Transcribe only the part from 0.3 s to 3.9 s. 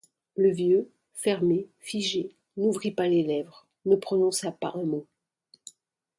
Le vieux, fermé, figé, n’ouvrit pas les lèvres,